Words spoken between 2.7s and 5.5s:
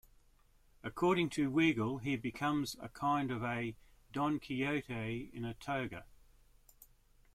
a kind of "a Don Quixote in